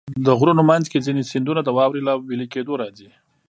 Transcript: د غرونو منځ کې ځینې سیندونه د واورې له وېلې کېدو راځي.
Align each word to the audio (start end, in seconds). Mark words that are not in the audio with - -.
د 0.25 0.27
غرونو 0.39 0.61
منځ 0.71 0.85
کې 0.91 1.05
ځینې 1.05 1.23
سیندونه 1.31 1.61
د 1.63 1.69
واورې 1.77 2.01
له 2.07 2.13
وېلې 2.27 2.47
کېدو 2.53 2.73
راځي. 2.81 3.09